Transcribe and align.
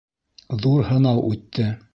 Ҙур 0.63 0.87
һынау 0.89 1.23
үтте. 1.31 1.73